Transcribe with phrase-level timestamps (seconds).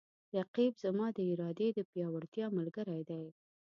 [0.37, 3.25] رقیب زما د ارادې د پیاوړتیا ملګری دی